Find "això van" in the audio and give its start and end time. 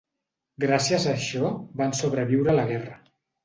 1.19-1.95